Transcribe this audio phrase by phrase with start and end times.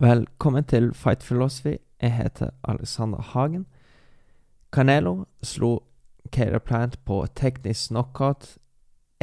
[0.00, 1.76] Velkommen til Fight Philosophy.
[2.00, 3.66] Jeg heter Alexander Hagen.
[4.72, 5.78] Canelo slo
[6.32, 8.58] Cater Plant på teknisk knockout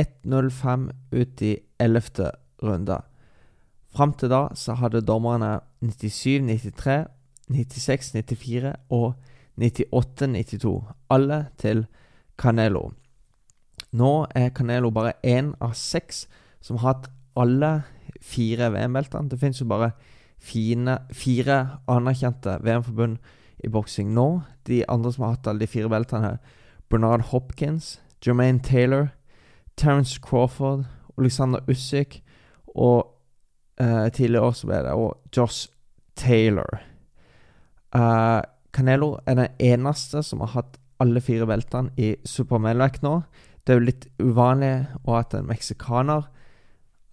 [0.01, 2.31] 1.05 ut i 11.
[2.63, 2.97] runde.
[3.87, 7.07] Fram til da så hadde dommerne 97-93,
[7.51, 9.13] 96-94 og
[9.61, 10.83] 98-92.
[11.09, 11.85] Alle til
[12.37, 12.89] Canelo.
[13.91, 16.27] Nå er Canelo bare én av seks
[16.59, 17.81] som har hatt alle
[18.21, 19.29] fire VM-beltene.
[19.29, 19.93] Det finnes jo bare
[20.45, 23.17] fine, fire anerkjente VM-forbund
[23.65, 24.27] i boksing nå.
[24.69, 26.37] De andre som har hatt alle de fire beltene, her,
[26.89, 29.09] Bernard Hopkins, Jermaine Taylor,
[29.77, 30.85] Terence Crawford,
[31.17, 32.21] Alexander Usyk
[32.75, 33.07] og
[33.81, 35.69] uh, tidligere også ble det og Josh
[36.15, 36.81] Taylor.
[37.95, 38.41] Uh,
[38.75, 43.19] Canelo er den eneste som har hatt alle fire beltene i supermelvekt nå.
[43.63, 46.27] Det er jo litt uvanlig å at en meksikaner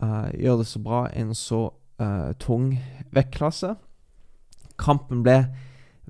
[0.03, 1.69] uh, gjør det så bra i en så
[2.03, 2.75] uh, tung
[3.15, 3.77] vektklasse.
[4.81, 5.39] Kampen ble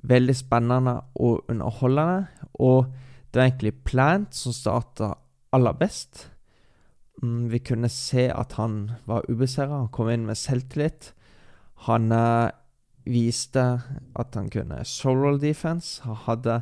[0.03, 2.27] veldig spennende og underholdende,
[2.59, 2.91] og
[3.31, 5.13] det var egentlig Plant som starta
[5.53, 6.27] aller best.
[7.21, 9.85] Mm, vi kunne se at han var ubeseira.
[9.85, 11.13] Han kom inn med selvtillit.
[11.87, 12.49] Han uh,
[13.05, 13.63] viste
[14.15, 16.01] at han kunne solo defense.
[16.03, 16.61] Han hadde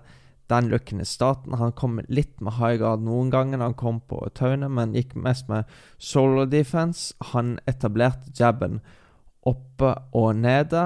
[0.51, 1.53] den looken i starten.
[1.59, 5.15] Han kom litt med high guard noen ganger når han kom på tauene, men gikk
[5.15, 7.13] mest med solo defense.
[7.31, 8.81] Han etablerte jabben
[9.47, 10.83] oppe og nede.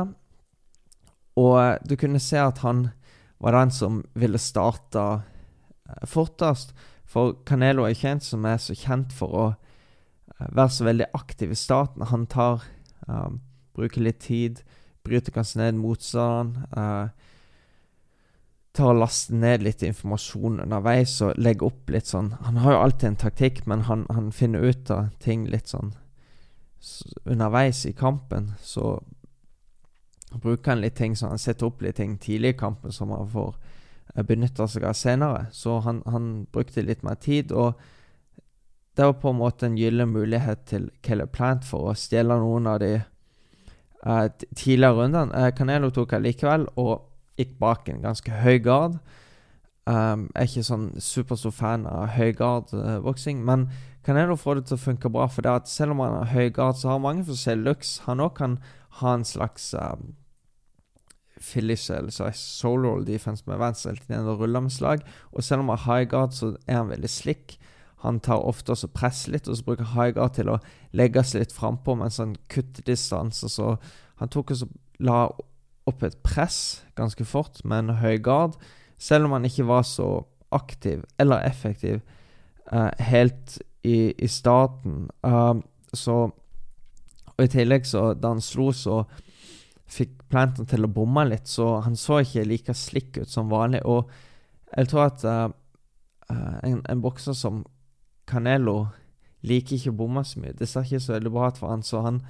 [1.36, 2.90] Og du kunne se at han
[3.44, 6.74] var den som ville starte uh, fortest.
[7.06, 11.12] For Canelo er ikke en som er så kjent for å uh, være så veldig
[11.14, 12.08] aktiv i starten.
[12.12, 12.64] Han tar
[13.08, 13.42] um,
[13.76, 14.62] Bruker litt tid,
[15.04, 16.70] bryter kanskje ned motstanderen.
[16.72, 17.26] Uh,
[18.76, 22.80] tar og laster ned litt informasjon underveis og legger opp litt sånn Han har jo
[22.84, 25.94] alltid en taktikk, men han, han finner ut av ting litt sånn
[27.26, 28.54] underveis i kampen.
[28.62, 29.00] Så
[30.42, 33.30] bruker han litt ting så han setter opp litt ting tidlig i kampen som han
[33.32, 33.56] får
[34.16, 35.46] benytta benytte seg av senere.
[35.52, 37.74] Så han, han, brukte litt mer tid, og
[38.96, 42.70] det var på en måte en gyllen mulighet til Caleb Plant for å stjele noen
[42.72, 45.36] av de eh, tidligere rundene.
[45.36, 49.00] Eh, Canelo tok allikevel og gikk bak en ganske høy gard.
[49.86, 53.44] Um, jeg er ikke sånn superstor fan av høy gard-boksing,
[54.14, 55.26] uh, jeg da få det til å funke bra.
[55.32, 57.98] For det at selv om han har høy grad, så har mange forskjellige looks.
[58.06, 58.60] Han òg kan
[59.02, 60.14] ha en slags um,
[61.42, 65.04] Phillies, eller solo defense med venstre helt ned og ruller med slag.
[65.32, 67.58] Og selv om han har high guard, så er han veldig slick.
[68.06, 70.60] Han tar ofte også press litt, og så bruker high guard til å
[70.96, 73.50] legge seg litt frampå mens han kutter distanse.
[73.50, 73.76] Så
[74.22, 74.68] han tok og
[75.04, 75.26] la
[75.86, 78.56] opp et press ganske fort med en høy guard,
[78.98, 82.00] selv om han ikke var så aktiv eller effektiv
[82.72, 85.06] uh, helt i, i starten.
[85.22, 85.64] Um,
[85.94, 86.32] så
[87.36, 89.02] Og i tillegg, så da han slo, så
[89.92, 93.82] fikk Planton til å bomme litt, så han så ikke like slik ut som vanlig.
[93.84, 94.08] Og
[94.72, 95.50] jeg tror at uh,
[96.64, 97.66] en, en bokser som
[98.26, 98.86] Canelo
[99.44, 100.56] liker ikke å bomme så mye.
[100.56, 102.24] Det ser ikke så veldig bra ut for han, så han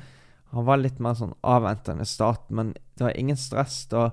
[0.55, 3.85] han var litt mer sånn avventende start, men det var ingen stress.
[3.91, 4.11] da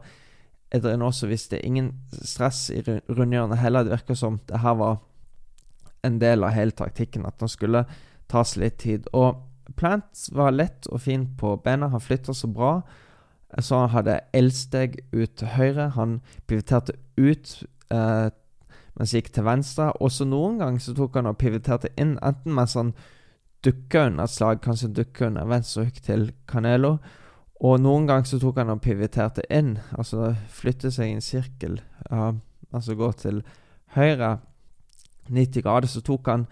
[0.74, 3.84] Edrin også visste ingen stress i rundhjørnet heller.
[3.84, 4.97] Det virker som det her var
[6.03, 7.85] en del av hele taktikken, at han skulle
[8.31, 9.09] tas litt tid.
[9.13, 9.41] Og
[9.77, 11.89] Plant var lett og fin på bena.
[11.93, 12.81] Han flytta så bra.
[13.59, 15.93] Så han hadde elsteg ut til høyre.
[15.97, 17.55] Han pivoterte ut
[17.93, 18.29] eh,
[18.97, 19.91] mens han gikk til venstre.
[20.01, 22.95] Også noen ganger så tok han og pivoterte inn, enten mens han
[23.65, 26.97] dukka under et slag, kanskje dukka under venstre hook til Canelo.
[27.63, 31.79] Og noen ganger så tok han og pivoterte inn, altså flytte seg i en sirkel.
[32.11, 32.34] Uh,
[32.75, 33.45] altså gå til
[33.95, 34.39] høyre
[35.28, 35.91] 90 grader.
[35.91, 36.47] Så tok han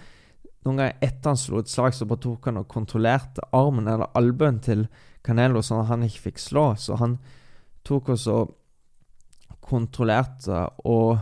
[0.67, 4.13] noen ganger etter han slo et slag, så bare tok han og kontrollerte armen eller
[4.19, 4.87] albuen til
[5.25, 6.67] Canelo, sånn at han ikke fikk slå.
[6.77, 7.19] Så han
[7.87, 8.55] tok og
[9.65, 11.19] kontrollerte og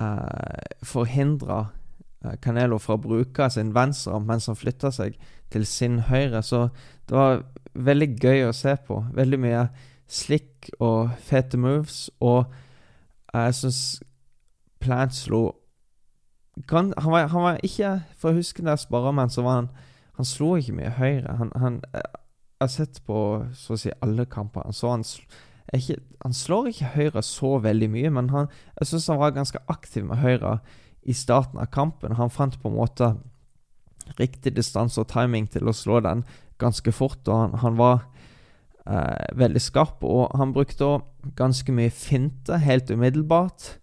[0.00, 1.64] eh, forhindra
[2.26, 5.16] Eh, Canelo fra å bruke sin venstre mens han flytta seg
[5.52, 6.42] til sin høyre.
[6.42, 6.68] Så
[7.08, 7.44] det var
[7.74, 9.02] veldig gøy å se på.
[9.16, 9.66] Veldig mye
[10.08, 12.06] slick og fete moves.
[12.20, 12.44] Og
[13.32, 13.82] jeg syns
[14.76, 15.40] Plant slo
[16.70, 19.68] han, var, han, var, ikke For å huske der Sparremann, så var han
[20.16, 21.36] Han slo ikke mye høyre.
[21.36, 23.18] Han, han Jeg har sett på
[23.52, 24.64] så å si alle kamper.
[24.64, 25.04] Han så han
[25.74, 28.48] ikke, Han slår ikke høyre så veldig mye, men han,
[28.80, 30.58] jeg syns han var ganske aktiv med høyre
[31.04, 32.16] i starten av kampen.
[32.16, 33.12] Han fant på en måte
[34.16, 36.24] riktig distanse og timing til å slå den
[36.58, 38.06] ganske fort, og han, han var
[38.86, 40.04] eh, veldig skarp.
[40.06, 41.00] Og han brukte
[41.38, 43.74] ganske mye finte helt umiddelbart.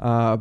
[0.00, 0.36] Eh,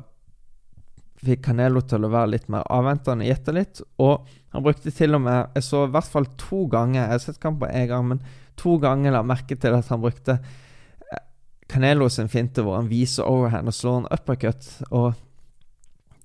[1.25, 3.81] fikk Canelo til å være litt mer avventende, gjette litt.
[3.99, 7.19] Og han brukte til og med Jeg så i hvert fall to ganger Jeg har
[7.21, 8.21] sett kampen én gang, men
[8.59, 11.25] to ganger la merke til at han brukte eh,
[11.69, 14.71] Canelo sin finte hvor han viser overhand og slår en uppercut.
[14.89, 15.11] Og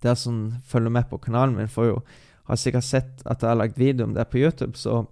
[0.03, 1.99] dere som følger med på kanalen min, får jo
[2.45, 4.77] har sikkert sett at jeg har lagt video om det på YouTube.
[4.77, 5.05] Så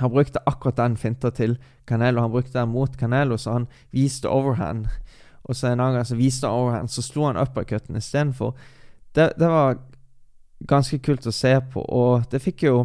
[0.00, 1.58] han brukte akkurat den finta til
[1.88, 2.22] Canelo.
[2.22, 4.88] Han brukte den mot Canelo, så han viste overhand.
[5.42, 8.54] Og så en annen gang så viste han overhand, så slo han uppercutten istedenfor.
[9.12, 9.80] Det, det var
[10.68, 12.76] ganske kult å se på, og det fikk jo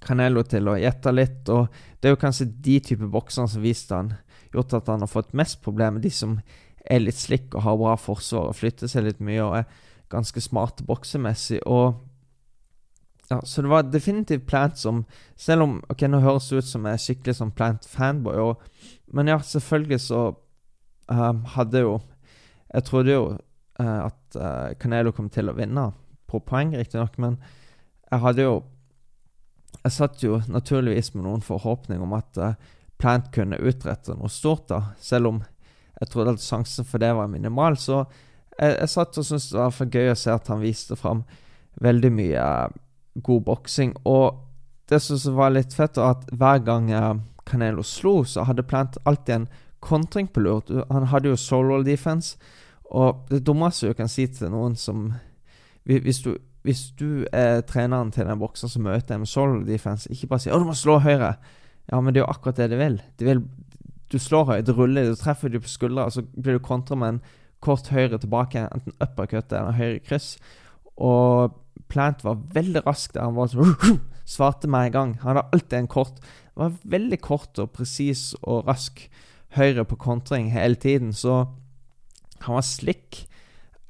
[0.00, 1.48] Canelo til å gjette litt.
[1.52, 1.68] Og
[2.00, 4.14] det er jo kanskje de type bokserne som viste han
[4.54, 6.00] gjort at han har fått mest problemer.
[6.02, 6.38] De som
[6.80, 9.66] er litt slikk og har bra forsvar og flytter seg litt mye og er
[10.10, 11.60] ganske smarte boksemessig.
[11.66, 12.00] Og
[13.30, 15.04] ja, Så det var definitivt Plant som
[15.36, 18.56] Selv om Ok, nå høres det ut som jeg er skikkelig som Plant-fanboy,
[19.14, 20.22] men ja, selvfølgelig så
[21.10, 22.00] um, hadde jo
[22.70, 23.24] Jeg trodde jo
[23.80, 25.90] uh, at uh, Canelo kom til å vinne,
[26.30, 27.38] på poeng, riktignok, men
[28.10, 28.58] jeg hadde jo
[29.84, 32.52] Jeg satt jo naturligvis med noen forhåpning om at uh,
[33.00, 35.38] Plant kunne utrette noe stort, da, selv om
[36.00, 37.78] jeg trodde at sjansen for det var minimal.
[37.80, 38.02] Så
[38.58, 41.22] jeg, jeg satt og syntes det var for gøy å se at han viste fram
[41.80, 42.44] veldig mye
[43.24, 43.94] god boksing.
[44.04, 44.42] Og
[44.92, 46.92] det som var litt fett, var at hver gang
[47.48, 49.48] Canelo slo, så hadde Plant alltid en
[49.80, 50.84] kontring på lur.
[50.90, 52.36] Han hadde jo solo defense.
[52.90, 55.12] Og det dummeste du kan si til noen som
[55.84, 60.10] Hvis du, hvis du er treneren til den bokseren som møter en med solo defense,
[60.12, 61.36] ikke bare si 'Å, du må slå høyre'.
[61.90, 63.02] Ja, men det er jo akkurat det de vil.
[63.18, 63.42] De vil
[64.12, 67.08] du slår høyt, du ruller, du treffer du på skuldra, så blir du kontra med
[67.08, 67.20] en
[67.60, 70.38] kort høyre tilbake, enten uppercut eller høyre kryss.
[70.96, 71.54] Og
[71.90, 73.26] Plant var veldig rask der.
[73.26, 73.74] Han var sånn
[74.30, 75.14] Svarte meg en gang.
[75.24, 76.22] Han hadde alltid en kort
[76.58, 79.02] Var veldig kort og presis og rask
[79.56, 81.44] høyre på kontring hele tiden, så
[82.40, 83.24] han var slick.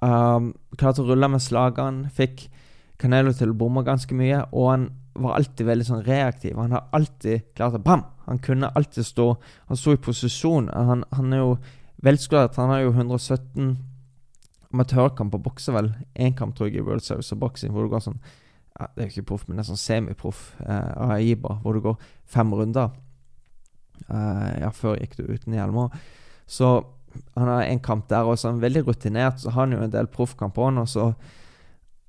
[0.01, 2.09] Um, klarte å rulle med slagene.
[2.17, 2.47] Fikk
[3.01, 4.89] Canelo til å bomme ganske mye, og han
[5.21, 6.57] var alltid veldig sånn reaktiv.
[6.57, 8.07] Han har alltid klart å Bam!
[8.31, 9.25] Han kunne alltid stå
[9.67, 10.69] Han sto i posisjon.
[10.71, 11.55] Han, han er jo
[12.05, 12.57] velskåret.
[12.57, 13.73] Han har jo 117
[14.71, 17.91] amatørkamp og bokser vel én kamp, tror jeg, i World Service of Boxing, hvor du
[17.91, 21.57] går sånn ja, Det er jo ikke proff, men det er sånn semiproff eh, AIBA,
[21.65, 21.97] hvor du går
[22.31, 22.93] fem runder.
[24.09, 25.89] Eh, ja, før gikk du uten hjelm.
[26.51, 26.73] Så
[27.35, 29.41] han har en kamp der, og så er han veldig rutinert.
[29.41, 31.13] Så har han jo en del proffkamper òg, så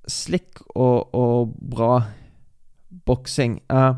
[0.09, 1.93] slikk og, og bra
[3.07, 3.59] boksing.
[3.71, 3.95] Uh,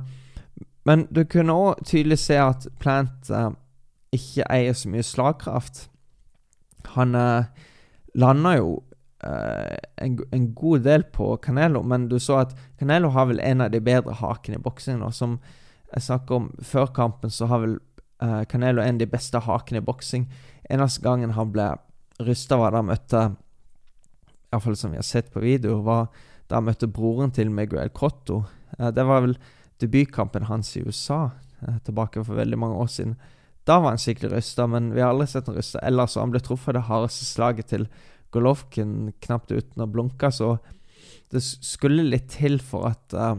[0.87, 3.51] men du kunne òg tydelig se at Plant uh,
[4.13, 5.87] ikke eier så mye slagkraft.
[6.93, 7.47] Han uh,
[8.19, 8.75] landa jo
[9.23, 13.63] uh, en, en, god del på Canelo, men du så at Canelo har vel en
[13.63, 15.01] av de bedre hakene i boksing.
[15.15, 15.39] Som
[15.93, 17.77] jeg snakker om før kampen, så har vel
[18.23, 20.27] uh, Canelo en av de beste hakene i boksing.
[20.69, 21.69] Eneste gangen han ble
[22.23, 23.23] rysta, var da han møtte
[24.53, 26.09] Iallfall som vi har sett på video, var
[26.49, 28.43] da han møtte broren til Miguel Cotto.
[28.79, 29.37] Uh, det var vel
[29.81, 31.27] debutkampen hans i USA,
[31.87, 33.13] tilbake for veldig mange år siden.
[33.67, 36.17] Da var han skikkelig rysta, men vi har aldri sett han rysta ellers.
[36.17, 37.85] Og han ble truffet av det hardeste slaget til
[38.35, 40.57] Golovkin knapt uten å blunke, så
[41.31, 43.37] det skulle litt til for at uh,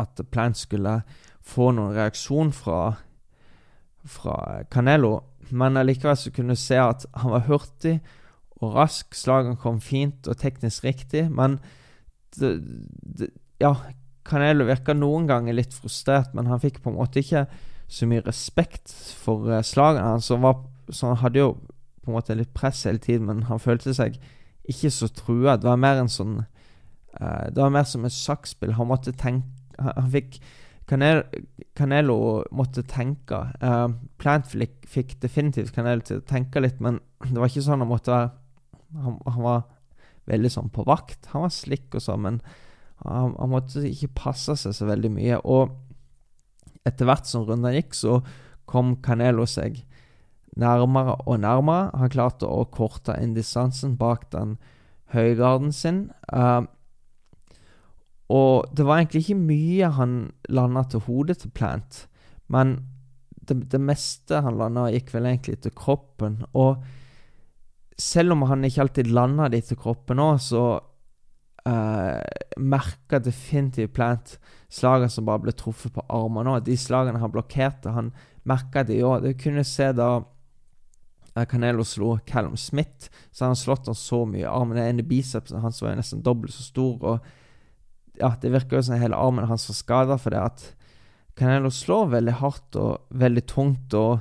[0.00, 1.00] At Plant skulle
[1.42, 2.94] få noen reaksjon fra,
[4.06, 4.36] fra
[4.70, 5.18] Canelo.
[5.50, 7.98] Men allikevel så kunne du se at han var hurtig
[8.62, 9.14] og rask.
[9.16, 11.58] Slagene kom fint og teknisk riktig, men
[12.38, 12.54] det,
[13.18, 13.74] det, Ja,
[14.26, 17.44] Canelo virka noen ganger litt frustrert, men han fikk på en måte ikke
[17.92, 18.90] så mye respekt
[19.20, 20.30] for uh, slagene hans.
[20.30, 21.50] Så, han hadde jo
[22.02, 24.16] på en måte litt press hele tiden, men han følte seg
[24.70, 25.58] ikke så trua.
[25.58, 28.76] Det var mer en sånn uh, Det var mer som et sjakkspill.
[28.78, 30.40] Han måtte tenke Han, fikk
[30.88, 32.16] Canelo,
[32.52, 33.38] måtte tenke.
[33.62, 33.88] Uh,
[34.20, 38.12] Plant fikk, definitivt Canelo til å tenke litt, men det var ikke sånn han måtte
[38.12, 38.32] være
[38.92, 39.62] Han, han var
[40.28, 41.30] veldig sånn på vakt.
[41.32, 42.42] Han var slikk og sånn, men
[43.02, 45.38] han, han måtte ikke passe seg så veldig mye.
[45.48, 45.72] Og
[46.86, 48.18] etter hvert som runden gikk, så
[48.68, 49.80] kom Canelo seg
[50.58, 51.90] nærmere og nærmere.
[51.96, 54.58] Han klarte å korte inn distansen bak den
[55.16, 56.04] høygarden sin.
[56.28, 56.68] Uh,
[58.32, 60.16] og det var egentlig ikke mye han
[60.48, 62.06] landa til hodet til Plant,
[62.52, 62.78] men
[63.42, 66.40] det, det meste han landa, gikk vel egentlig til kroppen.
[66.56, 66.82] Og
[67.98, 70.64] selv om han ikke alltid landa dit til kroppen òg, så
[71.68, 72.20] uh,
[72.62, 74.36] merka definitivt Plant
[74.72, 76.66] slagene som bare ble truffet på armene òg.
[76.66, 78.12] De slagene han blokkerte, han
[78.48, 79.26] merka de òg.
[79.26, 84.48] Du kunne se da uh, Canelo slo Callum Smith, så han slått han så mye.
[84.48, 86.98] Armen Den ene bicepsen hans var nesten dobbelt så stor.
[87.02, 87.41] Og
[88.20, 90.66] ja, det virker jo som hele armen hans var skada for det at
[91.38, 93.94] Canelo slår veldig hardt og veldig tungt.
[93.94, 94.20] og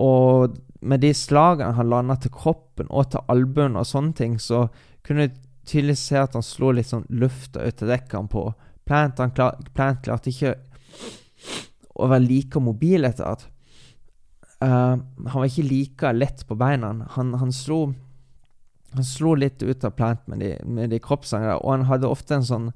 [0.00, 4.68] og med de slagene han landa til kroppen og til albuen og sånne ting, så
[5.04, 5.34] kunne du
[5.68, 8.46] tydelig se at han slo litt sånn lufta ut av dekkene på
[8.88, 9.20] Plant.
[9.20, 10.54] Han klar, Plant klarte ikke
[12.00, 13.48] å være like mobil etter at
[14.60, 16.90] Uh, han var ikke like lett på beina.
[17.14, 17.94] Han, han, slo
[18.96, 22.34] Han slo litt ut av plant med de, med de kroppssangene, og han hadde ofte
[22.36, 22.70] en sånn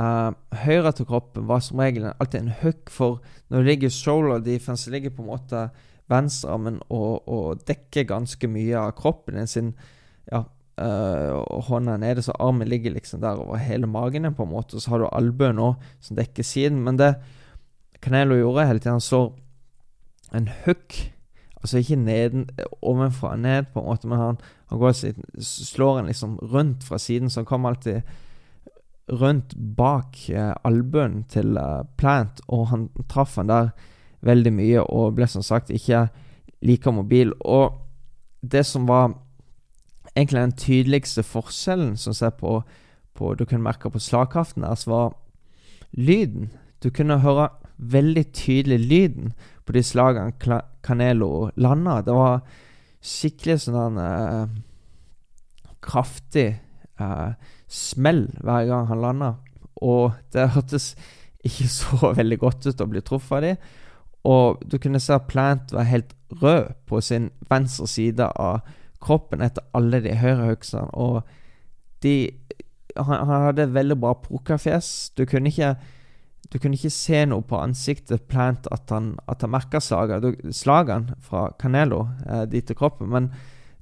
[0.00, 0.30] uh,
[0.62, 4.90] Høyre til kroppen var som regel alltid en hook, for når det ligger shoulder defense,
[4.90, 5.66] ligger på en måte
[6.10, 9.74] venstrearmen og, og dekker ganske mye av kroppen sin
[10.30, 10.42] ja,
[10.80, 14.76] uh, hånda nede, så armen ligger liksom der over hele magen på en måte.
[14.76, 16.82] Og så har du albuen òg, som dekker siden.
[16.86, 17.14] Men det
[18.02, 19.22] Canelo gjorde hele tiden, han så
[20.34, 20.96] en hook
[21.60, 22.48] Altså ikke neden,
[22.82, 24.38] ovenfra ned, på en måte, men han,
[24.70, 24.94] han går,
[25.44, 28.02] slår en liksom rundt fra siden, så han kommer alltid
[29.10, 33.72] rundt bak eh, albuen til eh, Plant, og han traff han der
[34.24, 36.06] veldig mye og ble som sagt ikke
[36.64, 37.32] like mobil.
[37.40, 37.76] Og
[38.40, 39.14] det som var
[40.14, 42.60] egentlig den tydeligste forskjellen som ser på,
[43.14, 45.14] på du kunne merke på slagkraften deres, var
[45.92, 46.50] lyden.
[46.82, 49.32] Du kunne høre veldig tydelig lyden
[49.70, 52.00] på de slagene Canelo landa.
[52.02, 52.40] Det var
[53.06, 54.48] skikkelig sånn uh,
[55.84, 56.48] kraftig
[56.98, 57.38] uh,
[57.70, 59.30] smell hver gang han landa.
[59.78, 60.96] Og det hørtes
[61.46, 63.62] ikke så veldig godt ut å bli truffet av dem.
[64.26, 68.66] Og du kunne se at Plant var helt rød på sin venstre side av
[69.00, 70.90] kroppen etter alle de høyrehooksene.
[70.98, 71.22] Og
[72.02, 72.16] de
[72.98, 75.12] han, han, hadde veldig bra pokerfjes.
[75.14, 75.76] Du kunne ikke
[76.48, 81.50] du kunne ikke se noe på ansiktet Plant at han, at han merka slagene fra
[81.60, 83.30] Canelo eh, dit til kroppen, men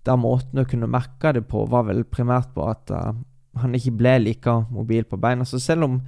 [0.08, 3.12] der måten du kunne merke det på, var vel primært på at uh,
[3.60, 5.44] han ikke ble like mobil på beina.
[5.44, 5.98] Så selv om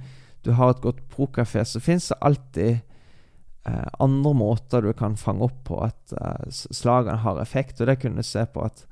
[0.45, 2.71] du har et godt pokerfjes, så fins det alltid
[3.67, 7.81] eh, andre måter du kan fange opp på at eh, slagene har effekt.
[7.81, 8.85] Og det kunne du se på at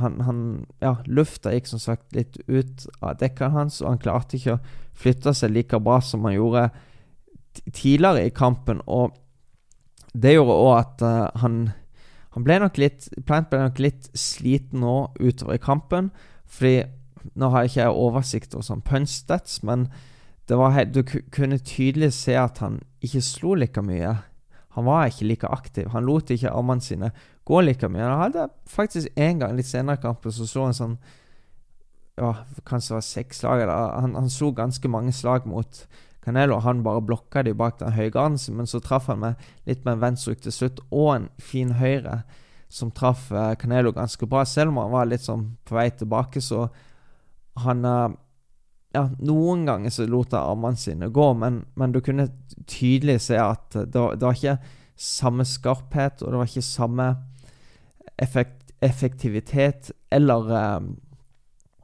[0.00, 0.42] han, han
[0.80, 4.62] Ja, lufta gikk som sagt litt ut av dekkene hans, og han klarte ikke å
[4.96, 6.70] flytte seg like bra som han gjorde
[7.72, 8.80] tidligere i kampen.
[8.86, 9.12] Og
[10.12, 11.60] det gjorde òg at uh, han,
[12.36, 16.10] han ble nok litt Plant ble nok litt sliten nå utover i kampen.
[16.46, 16.82] Fordi
[17.38, 19.88] nå har jeg ikke oversikt over sånn punch stats, men
[20.50, 24.16] helt, du kunne tydelig se at han ikke slo like mye.
[24.74, 25.88] Han var ikke like aktiv.
[25.92, 27.12] Han lot ikke armene sine
[27.44, 28.04] gå like mye.
[28.04, 30.96] Han hadde faktisk en gang litt senere i kampen så så han sånn
[32.20, 32.34] ja,
[32.68, 33.62] Kanskje det var seks slag.
[33.68, 35.86] Han, han slo ganske mange slag mot
[36.24, 36.60] Canelo.
[36.62, 39.96] Han bare blokka de bak den høye garden men så traff han med litt med
[39.96, 42.22] en venstrehook til slutt, og en fin høyre
[42.72, 44.44] som traff uh, Canelo ganske bra.
[44.48, 46.68] Selv om han var litt sånn på vei tilbake, så
[47.66, 48.08] han uh,
[48.92, 52.28] ja, Noen ganger så lot jeg armene sine gå, men, men, du kunne
[52.68, 54.58] tydelig se at det, det, var ikke
[54.96, 57.06] samme skarphet, og det var ikke samme
[58.20, 60.92] effekt, effektivitet eller um,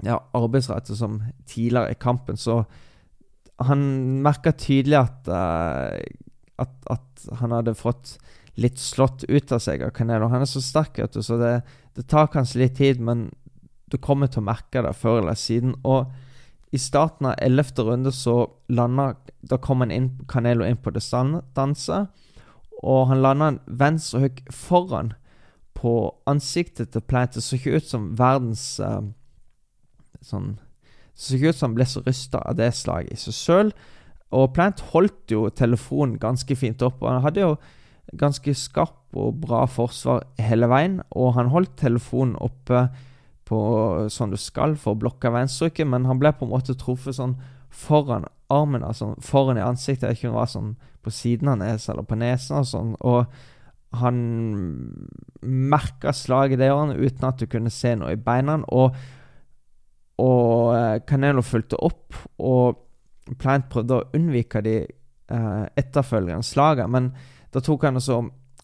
[0.05, 2.37] ja, arbeidsrette som tidligere i kampen.
[2.37, 2.63] Så
[3.59, 3.83] han
[4.23, 5.99] merka tydelig at, uh,
[6.63, 7.05] at, at,
[7.41, 8.17] han hadde fått
[8.59, 10.31] litt slått ut av seg av Canelo.
[10.31, 11.53] Han er så sterk, vet du, så det,
[11.99, 13.29] det tar kanskje litt tid, men
[13.91, 15.75] du kommer til å merke det før eller siden.
[15.87, 16.11] Og
[16.75, 22.01] i starten av ellevte runde så landa Da kom han inn, Canelo inn på distanse,
[22.83, 25.15] og han landa en venstre hook foran
[25.79, 25.93] på
[26.27, 27.35] ansiktet til Plant.
[27.35, 29.01] Det så ikke ut som verdens uh,
[30.23, 30.57] sånn
[31.19, 33.73] så det ut som han ble så rysta av det slaget i seg sjøl.
[34.39, 37.01] Og Plant holdt jo telefonen ganske fint opp.
[37.03, 37.53] og Han hadde jo
[38.17, 42.87] ganske skarp og bra forsvar hele veien, og han holdt telefonen oppe
[43.49, 43.59] på
[44.13, 47.39] sånn du skal for å blokke venstrehooket, men han ble på en måte truffet sånn
[47.73, 50.17] foran armen, altså foran i ansiktet.
[50.17, 52.95] Ikke var sånn på siden av nesa eller på nesen og sånn.
[53.01, 54.19] Og han
[55.41, 58.61] merka slaget det året uten at du kunne se noe i beina.
[58.69, 58.97] Og,
[60.19, 62.85] og eh, Canelo fulgte opp, og
[63.39, 67.11] Plant prøvde å unnvike de uh, etterfølgende slagene, men
[67.53, 68.23] da tok han også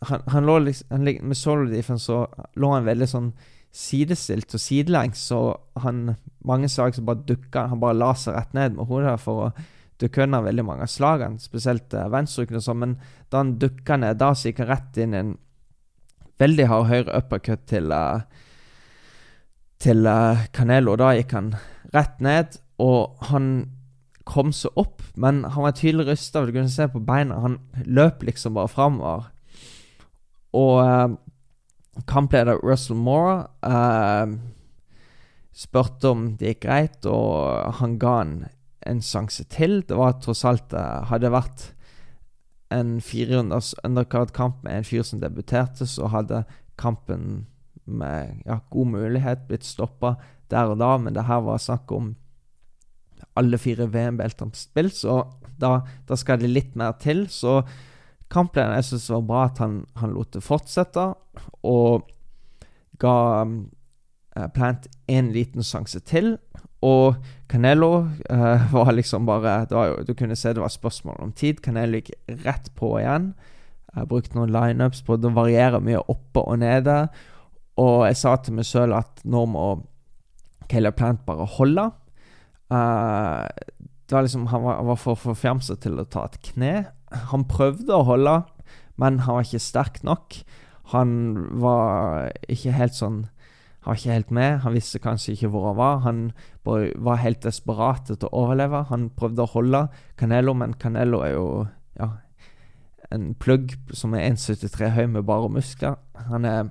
[0.09, 2.23] han, han lå liksom, han, Med solo defense så
[2.61, 3.29] lå han veldig sånn
[3.75, 5.41] sidestilt og sidelengs, så
[5.85, 6.15] han
[6.47, 9.53] mange slag som bare dukka Han bare la seg rett ned med hodet for å
[10.01, 12.97] dukke unna veldig mange av slagene, spesielt venstrehookene og sånn, men
[13.31, 15.37] da han dukka ned, da så gikk han rett inn i en
[16.43, 18.25] veldig hard høyre uppercut til uh,
[19.85, 20.97] til uh, Canelo.
[21.01, 21.55] Da gikk han
[21.95, 23.51] rett ned, og han
[24.25, 26.45] kom seg opp, men han var tydelig rysta.
[26.45, 27.43] Du kunne se på beina.
[27.45, 29.29] Han løp liksom bare framover.
[30.55, 31.15] Og eh,
[32.09, 34.33] Kampleder Russell Moore eh,
[35.55, 38.35] spurte om det gikk greit, og han ga han
[38.87, 39.83] en sjanse til.
[39.87, 41.71] Det var tross alt uh, Hadde vært
[42.75, 46.43] en 400 undercard-kamp med en fyr som debuterte, så hadde
[46.81, 47.45] kampen
[47.85, 50.15] med ja, god mulighet blitt stoppa
[50.53, 52.15] der og da, men det her var snakk om
[53.39, 55.23] alle fire VM-beltene på spill, så
[55.61, 57.27] da, da, skal det litt mer til.
[57.31, 57.63] Så
[58.33, 61.09] kampplanen jeg synes det var bra at han, han lot det fortsette,
[61.67, 62.11] og
[63.03, 66.37] ga uh, Plant en liten sjanse til.
[66.85, 71.63] Og Canelo eh, var liksom bare var Du kunne se det var spørsmål om tid.
[71.63, 72.11] Canelo gikk
[72.45, 73.31] rett på igjen.
[73.95, 77.07] Jeg brukte noen lineups på Det varierer mye oppe og nede.
[77.81, 79.67] Og jeg sa til meg sjøl at nå må
[80.71, 81.89] Caleb Plant bare holde.
[82.73, 83.45] Uh,
[84.05, 86.75] det var liksom, han var, var for forfjamset til å ta et kne.
[87.33, 88.41] Han prøvde å holde,
[89.01, 90.41] men han var ikke sterk nok.
[90.93, 91.15] Han
[91.63, 93.23] var ikke helt sånn
[93.85, 94.61] Han var ikke helt med.
[94.65, 95.99] Han visste kanskje ikke hvor han var.
[96.07, 96.21] Han
[96.65, 98.87] var helt desperat etter å overleve.
[98.89, 99.83] Han prøvde å holde
[100.17, 101.49] Canelo, men Canelo er jo
[102.01, 102.09] ja,
[103.13, 105.99] en plugg som er 1,73 høy med bare muskler.
[106.31, 106.71] Han er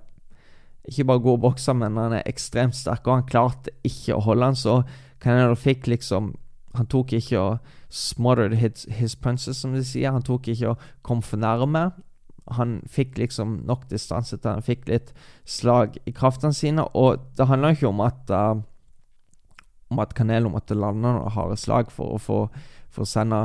[0.89, 4.51] ikke bare god bokser, men han er ekstremt sterk, og han klarte ikke å holde
[4.51, 4.81] han, så
[5.23, 6.33] Canelo fikk liksom
[6.73, 10.09] Han tok ikke og smothered his, his punches, som de sier.
[10.09, 11.83] Han tok ikke og kom for nærme.
[12.57, 15.11] Han fikk liksom nok distanse til han fikk litt
[15.45, 18.57] slag i kraftene sine, og det handler ikke om at uh,
[19.93, 22.39] om at Canelo måtte lande noen harde slag for å få
[22.93, 23.43] for å sende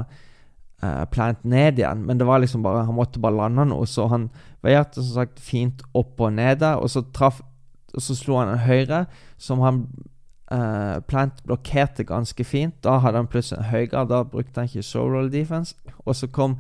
[0.83, 3.87] uh, Plant ned igjen, men det var liksom bare han måtte bare lande noe.
[3.89, 4.29] Så han
[4.65, 7.43] veierte som sagt fint opp og nede, og så traff
[7.95, 9.05] og så slo han en høyre
[9.41, 9.85] som han
[10.53, 12.75] eh, Plant blokkerte ganske fint.
[12.85, 15.77] Da hadde han plutselig en høyre, da brukte han ikke showroll defense.
[16.05, 16.59] Og så kom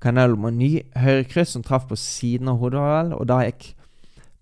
[0.00, 3.74] Canelo med en ny høyrekryss som traff på siden av hodet, og da gikk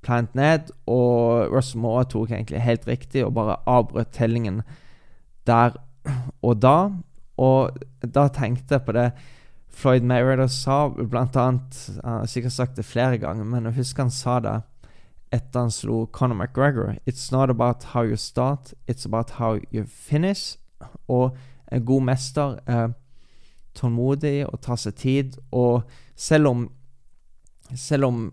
[0.07, 4.61] Plant ned, og Russell Moore tok egentlig helt riktig og bare avbrøt tellingen
[5.49, 5.75] der
[6.47, 6.77] og da.
[7.43, 7.81] Og
[8.15, 9.09] da tenkte jeg på det
[9.77, 14.07] Floyd Mayweather sa, blant annet Han har sikkert sagt det flere ganger, men jeg husker
[14.07, 14.55] han sa det
[15.35, 16.95] etter han slo Conor McGregor.
[17.05, 20.57] It's not about how you start, it's about how you finish.
[21.09, 21.37] Og
[21.73, 22.95] en god mester er
[23.75, 25.37] tålmodig og tar seg tid.
[25.53, 25.83] Og
[26.17, 26.69] selv om
[27.75, 28.33] Selv om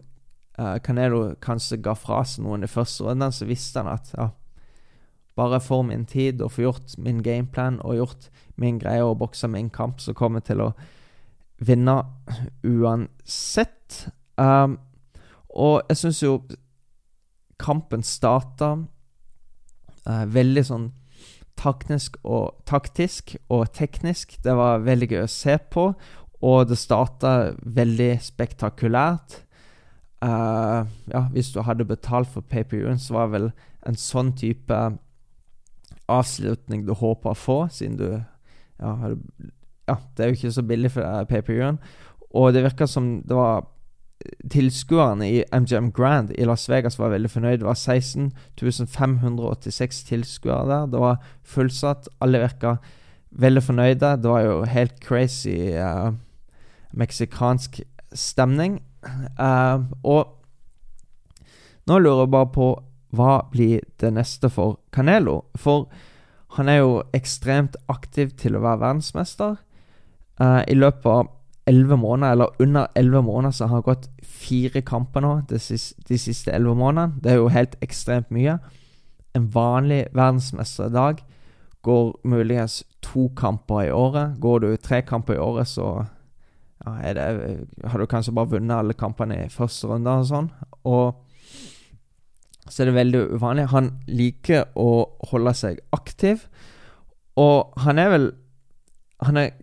[0.60, 4.28] uh, Canelo kanskje ga fra seg noen i første runde, så visste han at ja,
[5.36, 9.50] bare får min tid og får gjort min gameplan og gjort min greie og boksa
[9.50, 10.68] min kamp, så kommer jeg til å
[11.68, 11.96] vinne
[12.66, 14.08] uansett.
[14.38, 14.78] Um,
[15.54, 16.34] og jeg syns jo
[17.62, 18.74] kampen starta
[20.10, 20.90] uh, veldig sånn
[21.60, 24.38] taktisk og, taktisk og teknisk.
[24.44, 25.92] Det var veldig gøy å se på,
[26.44, 29.40] og det starta veldig spektakulært.
[30.24, 33.50] Uh, ja, hvis du hadde betalt for pay-per-viewen, så var det vel
[33.88, 34.78] en sånn type
[36.12, 39.14] avslutning du håper å få, siden du ja,
[39.90, 41.80] ja, det er jo ikke så billig for pay-per-viewen.
[42.34, 43.66] Og det virka som det var
[44.50, 47.58] Tilskuerne i MGM Grand i Las Vegas var veldig fornøyd.
[47.60, 48.32] Det var 16
[48.88, 50.86] 586 tilskuere der.
[50.92, 52.08] Det var fullsatt.
[52.22, 52.78] Alle virka
[53.32, 54.14] veldig fornøyde.
[54.24, 56.14] Det var jo helt crazy uh,
[56.94, 57.82] meksikansk
[58.14, 58.80] stemning.
[59.40, 60.40] Uh, og
[61.88, 62.70] nå lurer jeg bare på
[63.14, 65.44] hva blir det neste for Canelo?
[65.56, 65.90] For
[66.56, 69.58] han er jo ekstremt aktiv til å være verdensmester.
[70.42, 71.32] Uh, I løpet av
[71.70, 76.52] elleve måneder, eller under elleve måneder, så har han gått fire kamper nå de, siste,
[76.52, 77.22] elleve månedene.
[77.24, 78.58] Det er jo helt ekstremt mye.
[79.36, 81.24] En vanlig verdensmester i dag
[81.84, 84.38] går muligens to kamper i året.
[84.40, 86.06] Går du tre kamper i året, så
[86.86, 90.50] ja, det, har du kanskje bare vunnet alle kampene i første runde og sånn.
[90.84, 91.24] Og
[92.70, 93.70] så er det veldig uvanlig.
[93.72, 94.90] Han liker å
[95.32, 96.48] holde seg aktiv,
[97.40, 98.32] og han er vel
[99.24, 99.54] Han er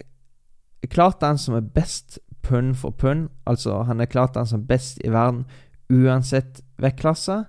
[0.89, 3.29] klart den som er best pund for pund.
[3.47, 5.45] Altså, han er klart den som er best i verden
[5.91, 7.45] uansett vektklasse.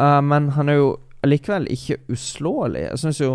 [0.00, 0.88] Uh, men han er jo
[1.24, 2.86] allikevel ikke uslåelig.
[2.90, 3.32] Jeg syns jo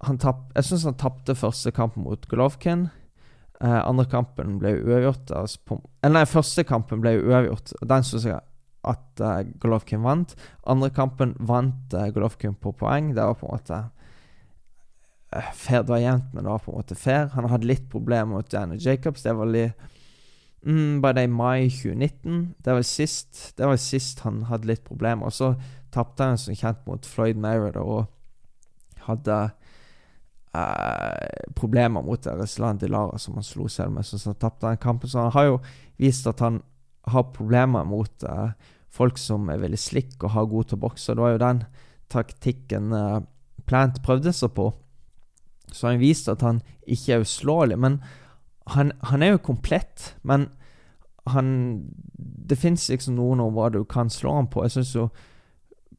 [0.00, 2.88] han tapp, Jeg syns han tapte første kampen mot Golovkin.
[3.60, 5.30] Uh, andre kampen ble uavgjort.
[5.36, 7.74] Altså nei, første kampen ble uavgjort.
[7.84, 8.40] Den syns jeg
[8.88, 10.32] at uh, Golovkin vant.
[10.64, 13.12] Andre kampen vant uh, Golovkin på poeng.
[13.12, 13.82] Det var på en måte
[15.54, 15.82] fair.
[15.82, 17.30] Det var jevnt, men det var på en måte fair.
[17.34, 19.22] Han hadde litt problemer mot Janet Jacobs.
[19.22, 19.88] Det var litt
[20.66, 22.40] mm, Bare det i mai 2019.
[22.58, 25.30] Det var sist Det var sist han hadde litt problemer.
[25.30, 25.54] Og så
[25.94, 29.40] tapte han som kjent mot Floyd Mayweather og hadde
[30.50, 34.02] Uh, problemer mot Reslan Dilara, som han slo selv med.
[34.06, 35.06] Så han tapte han kampen.
[35.08, 35.58] Så han har jo
[36.02, 36.58] vist at han
[37.06, 38.50] har problemer mot uh,
[38.90, 41.14] folk som er veldig slick og har god til å bokse.
[41.14, 41.62] Det var jo den
[42.10, 43.20] taktikken uh,
[43.70, 44.72] Plant prøvde seg på.
[45.72, 47.78] Så han viste at han ikke er uslåelig.
[47.78, 48.00] Men
[48.74, 50.14] han, han er jo komplett.
[50.22, 50.48] Men
[51.30, 51.90] han
[52.50, 54.64] Det fins liksom noen områder du kan slå han på.
[54.64, 55.10] Jeg syns jo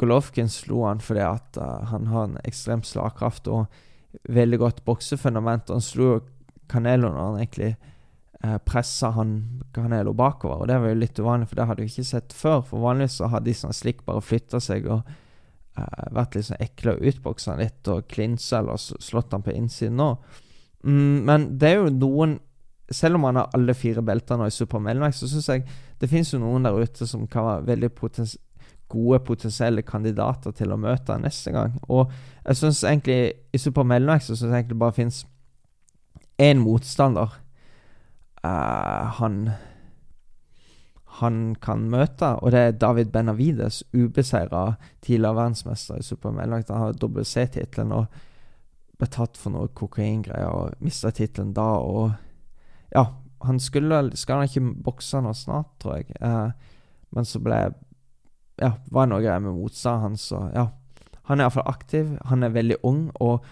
[0.01, 3.67] Golovkin slo han fordi at uh, han har en ekstrem slagkraft og
[4.29, 5.69] veldig godt boksefundament.
[5.69, 6.19] Han slo jo
[6.71, 7.75] Canelo når han egentlig
[8.43, 9.35] uh, pressa han
[9.75, 10.63] Canelo bakover.
[10.63, 12.63] Og det var jo litt uvanlig, for det hadde vi ikke sett før.
[12.65, 15.20] For vanligvis så hadde de sånn slik bare flytta seg og eh,
[16.11, 20.09] vært litt sånn ekle og utboksa litt og klinsa eller slått han på innsiden nå.
[20.83, 22.39] Mm, men det er jo noen
[22.91, 25.61] Selv om han har alle fire belter nå i super mellomvekt, så syns jeg
[26.01, 28.33] det finnes jo noen der ute som kan være veldig potens
[28.91, 31.77] gode potensielle kandidater til å møte han neste gang.
[31.87, 32.11] Og
[32.43, 33.19] jeg syns egentlig
[33.55, 35.21] i super mellomvekt så syns jeg egentlig bare fins
[36.41, 37.37] én motstander
[38.43, 39.53] uh, han
[41.19, 46.71] han kan møte, og det er David Benavides, ubeseira tidligere verdensmester i supermellomvekt.
[46.71, 48.21] Han har WC-tittelen og
[49.01, 51.67] ble tatt for noe kokaingreier og mista tittelen da.
[51.81, 52.13] Og
[52.93, 53.07] ja,
[53.43, 56.13] han skulle Skal han ikke bokse nå snart, tror jeg.
[56.21, 56.51] Eh,
[57.11, 57.63] men så ble
[58.61, 60.67] Ja, var det noe greier med motstanden hans, og ja.
[61.25, 62.17] Han er iallfall aktiv.
[62.29, 63.45] Han er veldig ung og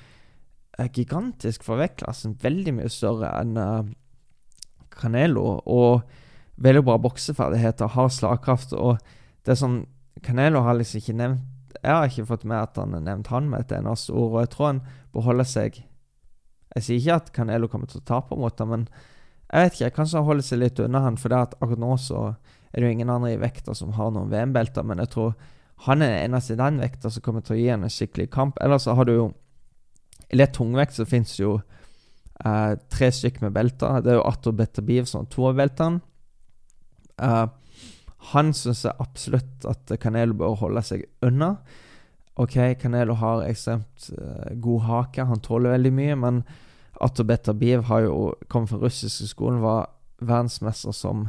[0.78, 2.38] er gigantisk for vektklassen.
[2.42, 3.88] Veldig mye større enn uh,
[4.94, 5.62] Canelo.
[5.66, 6.04] Og
[6.60, 8.76] veldig bra bokseferdigheter, har slagkraft.
[8.76, 9.00] Og
[9.46, 9.82] det er sånn
[10.26, 13.46] Canelo har liksom ikke nevnt Jeg har ikke fått med at han har nevnt han
[13.52, 14.82] med et eneste ord, og jeg tror han
[15.16, 15.78] beholder seg
[16.76, 18.90] Jeg sier ikke at Canelo kommer til å tape mot ham, men
[19.50, 21.94] jeg vet ikke, kanskje han holder seg litt unna han, for det at akkurat nå
[21.98, 22.20] så
[22.70, 25.32] er det jo ingen andre i vekta som har noen VM-belter, men jeg tror
[25.88, 28.28] han er den eneste i den vekta som kommer til å gi ham en skikkelig
[28.34, 28.60] kamp.
[28.62, 29.28] Ellers så har du jo
[30.30, 31.56] I lett tungvekt så fins jo
[32.46, 34.04] eh, tre stykker med belter.
[34.06, 36.04] Det er jo Atto Betabiv som har to av beltene.
[37.20, 37.48] Uh,
[38.34, 41.56] han syns absolutt at Canelo bør holde seg unna.
[42.40, 46.44] OK, Canelo har ekstremt uh, god hake, han tåler veldig mye, men
[47.00, 51.28] Atobeta Biv har jo kommet fra russiske skolen, var verdensmester som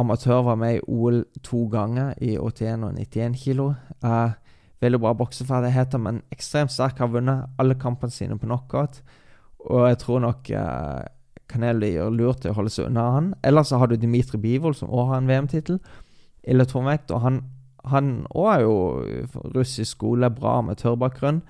[0.00, 3.72] amatør, var med i OL to ganger, i 81 og 91 kilo.
[4.04, 4.32] Uh,
[4.82, 9.02] veldig bra bokseferdigheter, men ekstremt sterk, har vunnet alle kampene sine på knockout.
[9.68, 11.02] Og jeg tror nok uh,
[11.52, 13.32] Canelo gjør lurt i å holde seg unna han.
[13.44, 15.82] Eller så har du Dimitri Bivol, som òg har en VM-tittel
[16.48, 17.12] i lettvekt.
[17.12, 17.42] Og han
[17.90, 18.76] han òg er jo
[19.56, 21.40] russisk skole, bra amatørbakgrunn.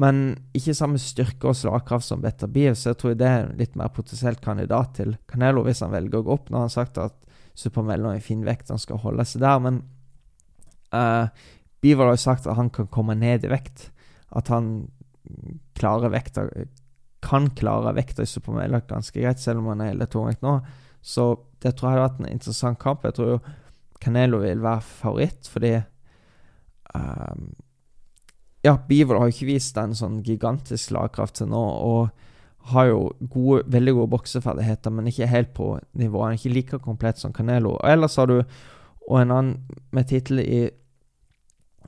[0.00, 0.20] Men
[0.56, 3.92] ikke samme styrke og slagkraft som Betabiev, så jeg tror det er en litt mer
[3.94, 6.48] potensielt kandidat til Canelo hvis han velger å gå opp.
[6.48, 7.18] Nå har han sagt at
[7.58, 9.60] Supermello er fin vekt, han skal holde seg der.
[9.62, 9.82] Men
[10.96, 11.28] uh,
[11.84, 13.90] Bivol har jo sagt at han kan komme ned i vekt.
[14.34, 14.88] At han
[15.76, 16.48] klarer vekta
[17.24, 20.58] kan klare vekta i supermelk ganske greit, selv om han er litt tungvekt nå.
[21.02, 23.04] Så det tror jeg hadde vært en interessant kamp.
[23.04, 23.40] Jeg tror jo
[24.00, 25.74] Canelo vil være favoritt, fordi
[26.94, 27.50] um,
[28.64, 32.10] Ja, Bivol har jo ikke vist en sånn gigantisk slagkraft til nå, og
[32.74, 32.98] har jo
[33.32, 36.20] gode, veldig gode bokseferdigheter, men ikke helt på nivå.
[36.24, 37.78] Han er ikke like komplett som Canelo.
[37.78, 38.42] Og ellers har du
[39.10, 40.60] og en annen med tittel i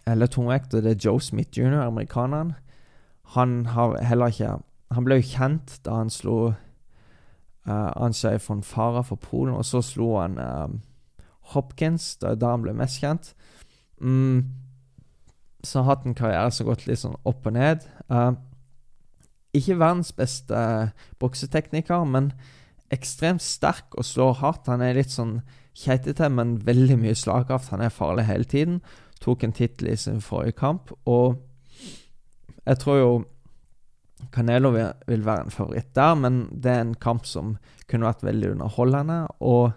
[0.08, 2.56] eller tungvekt, og det er Joe Smith jr., amerikaneren.
[3.36, 4.56] Han har heller ikke
[4.94, 9.82] han ble jo kjent da han slo uh, Anshay von Fara for Polen, og så
[9.84, 10.68] slo han uh,
[11.54, 13.32] Hopkins, da, da han ble mest kjent.
[14.00, 14.48] Mm,
[15.62, 17.86] så har hatt en karriere som har gått litt sånn opp og ned.
[18.10, 18.34] Uh,
[19.56, 20.58] ikke verdens beste
[21.20, 22.32] boksetekniker, men
[22.92, 24.68] ekstremt sterk og slår hardt.
[24.68, 25.40] Han er litt sånn
[25.78, 27.72] keitete, men veldig mye slagkraft.
[27.72, 28.80] Han er farlig hele tiden.
[29.22, 31.38] Tok en tittel i sin forrige kamp, og
[32.66, 33.12] jeg tror jo
[34.32, 37.56] Canelo vil, være en favoritt der, men det er en kamp som
[37.90, 39.18] kunne vært veldig underholdende.
[39.40, 39.72] Og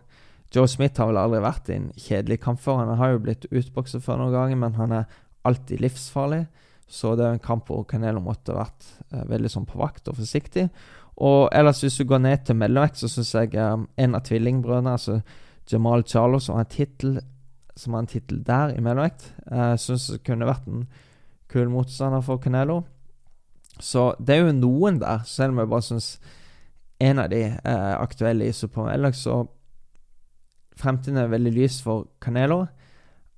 [0.56, 2.84] Joe Smith har vel aldri vært i en kjedelig kamp før.
[2.84, 5.10] Han har jo blitt utbokset før noen ganger, men han er
[5.46, 6.46] alltid livsfarlig.
[6.88, 10.20] Så det er en kamp hvor Canelo måtte vært eh, veldig sånn på vakt og
[10.20, 10.68] forsiktig.
[11.26, 14.94] Og ellers, hvis du går ned til mellomvekt, så syns jeg eh, en av tvillingbrødrene,
[14.94, 15.20] altså
[15.72, 20.86] Jamal Charlo, som har en tittel der i mellomvekt, eh, syns kunne vært en
[21.52, 22.84] kul motstander for Canelo.
[23.80, 26.10] Så det er jo noen der, selv om jeg bare syns
[27.04, 29.46] en av de er aktuelle i Super så
[30.76, 32.66] Fremtiden er veldig lys for Canelo.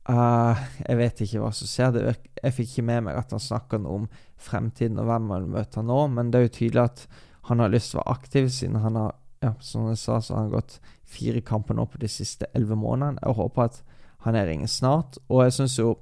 [0.09, 2.15] Uh, jeg vet ikke hva som skjer.
[2.41, 4.07] jeg fikk ikke med meg at han snakker noe om
[4.41, 7.03] fremtiden og hvem han møter nå, men det er jo tydelig at
[7.49, 10.33] han har lyst til å være aktiv, siden han har ja, som jeg sa, så
[10.33, 13.21] har han gått fire kamper nå på de siste elleve månedene.
[13.21, 13.81] Jeg håper at
[14.25, 15.19] han er ringen snart.
[15.29, 15.93] Og jeg syns jo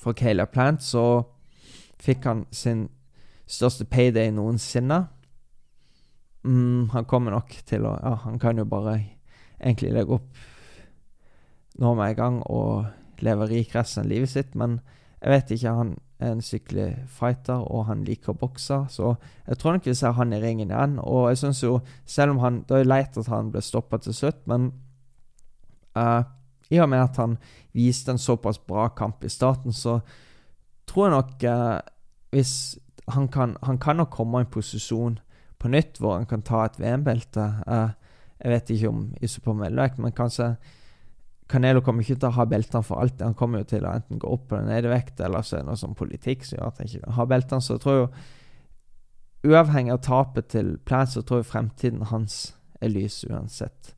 [0.00, 1.04] for Caleb Plant så
[2.00, 2.86] fikk han sin
[3.50, 5.02] største payday noensinne.
[6.46, 8.96] Mm, han kommer nok til å Ja, han kan jo bare
[9.60, 10.38] egentlig legge opp
[11.80, 12.86] nå med en gang og
[13.20, 14.80] leve rik resten av livet sitt, men
[15.20, 15.74] jeg vet ikke.
[15.76, 19.14] Han er en skikkelig fighter, og han liker å bokse, så
[19.46, 20.98] jeg tror nok vi ser han i ringen igjen.
[21.04, 24.16] Og jeg syns jo, selv om han Det er leit at han ble stoppa til
[24.16, 24.72] slutt, men
[25.96, 26.22] uh,
[26.70, 27.38] i og med at han
[27.74, 30.00] viste en såpass bra kamp i starten, så
[30.86, 31.80] tror jeg nok uh,
[32.30, 35.18] Hvis han kan, han kan nok komme i en posisjon
[35.60, 37.46] på nytt, hvor han kan ta et VM-belte.
[37.66, 37.90] Uh,
[38.40, 40.54] jeg vet ikke om Isopor mellomvekt, men kanskje
[41.50, 43.24] Canelo kommer ikke til å ha beltene for alltid.
[43.26, 45.64] Han kommer jo til å enten gå opp eller ned i vekt, eller så er
[45.64, 47.64] det noe sånn politikk som gjør at han ikke kan ha beltene.
[47.66, 48.06] Så jeg tror jo,
[49.50, 52.38] uavhengig av tapet til Plant, så tror jeg fremtiden hans
[52.80, 53.94] er lys uansett.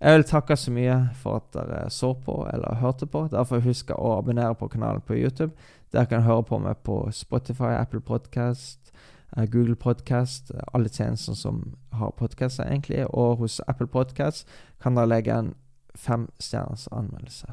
[0.00, 3.26] Jeg vil takke så mye for at dere så på eller hørte på.
[3.28, 5.52] Derfor husk å abonnere på kanalen på YouTube.
[5.92, 8.92] Dere kan høre på meg på Spotify, Apple Podcast,
[9.36, 13.04] eh, Google Podcast, alle tjenester som har podkaster, egentlig.
[13.10, 14.48] Og hos Apple Podcast
[14.80, 15.54] kan dere legge en
[15.94, 17.52] femstjerners anmeldelse.